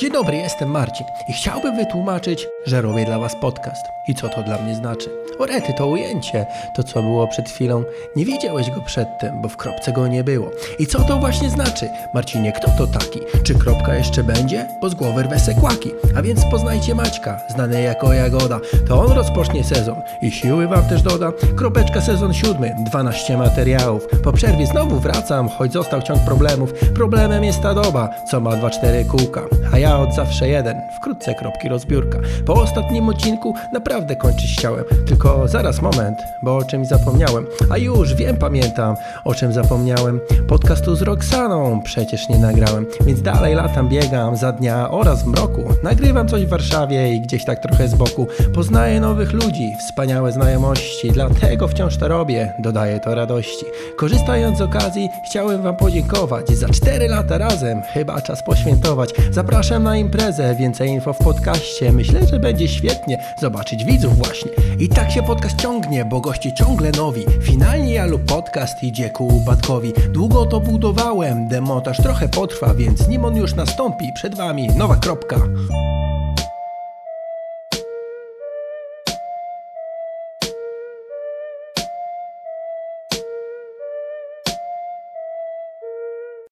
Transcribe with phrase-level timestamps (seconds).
[0.00, 3.86] Dzień dobry, jestem Marcin i chciałbym wytłumaczyć, że robię dla Was podcast.
[4.08, 5.10] I co to dla mnie znaczy?
[5.38, 7.84] Orety, to ujęcie, to co było przed chwilą,
[8.16, 10.50] nie widziałeś go przedtem, bo w kropce go nie było.
[10.78, 11.88] I co to właśnie znaczy?
[12.14, 13.20] Marcinie, kto to taki?
[13.42, 14.66] Czy kropka jeszcze będzie?
[14.80, 15.90] Bo z głowy rwę se kłaki.
[16.16, 18.60] A więc poznajcie Maćka, znany jako Jagoda.
[18.88, 21.32] To on rozpocznie sezon i siły Wam też doda.
[21.56, 24.08] Kropeczka sezon siódmy, 12 materiałów.
[24.24, 26.72] Po przerwie znowu wracam, choć został ciąg problemów.
[26.94, 29.42] Problemem jest ta doba, co ma 2-4 kółka.
[29.72, 32.18] A ja od zawsze jeden, wkrótce kropki rozbiórka.
[32.46, 37.46] Po ostatnim odcinku naprawdę kończyć chciałem, tylko zaraz moment, bo o czymś zapomniałem.
[37.70, 40.20] A już wiem, pamiętam, o czym zapomniałem.
[40.48, 45.64] Podcastu z Roxaną przecież nie nagrałem, więc dalej latam, biegam za dnia oraz w mroku.
[45.82, 48.26] Nagrywam coś w Warszawie i gdzieś tak trochę z boku.
[48.54, 53.66] Poznaję nowych ludzi, wspaniałe znajomości, dlatego wciąż to robię, dodaję to radości.
[53.96, 56.48] Korzystając z okazji, chciałem Wam podziękować.
[56.48, 59.10] Za 4 lata razem, chyba czas poświętować.
[59.30, 61.92] Zapraszam na imprezę, więcej info w podcaście.
[61.92, 64.50] Myślę, że będzie świetnie zobaczyć widzów właśnie.
[64.78, 67.24] I tak się podcast ciągnie, bo goście ciągle nowi.
[67.42, 69.92] Finalnie ja lub podcast idzie ku upadkowi.
[70.10, 75.36] Długo to budowałem, demontaż trochę potrwa, więc nim on już nastąpi, przed Wami nowa kropka.